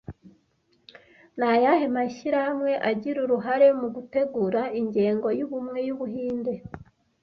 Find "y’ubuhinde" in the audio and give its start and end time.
5.87-6.53